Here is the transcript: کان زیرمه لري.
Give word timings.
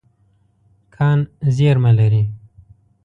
کان 0.95 1.19
زیرمه 1.55 1.91
لري. 1.99 2.23